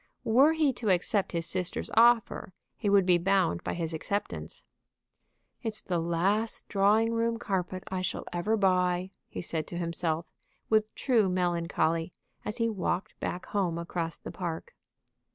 Were 0.23 0.53
he 0.53 0.73
to 0.73 0.89
accept 0.89 1.31
his 1.31 1.45
sister's 1.45 1.91
offer 1.95 2.53
he 2.75 2.89
would 2.89 3.05
be 3.05 3.19
bound 3.19 3.63
by 3.63 3.75
his 3.75 3.93
acceptance. 3.93 4.63
"It's 5.61 5.79
the 5.79 5.99
last 5.99 6.67
drawing 6.67 7.13
room 7.13 7.37
carpet 7.37 7.83
I 7.91 8.01
shall 8.01 8.23
ever 8.33 8.57
buy," 8.57 9.11
he 9.27 9.43
said 9.43 9.67
to 9.67 9.77
himself, 9.77 10.25
with 10.71 10.95
true 10.95 11.29
melancholy, 11.29 12.13
as 12.43 12.57
he 12.57 12.67
walked 12.67 13.19
back 13.19 13.45
home 13.45 13.77
across 13.77 14.17
the 14.17 14.31
park. 14.31 14.73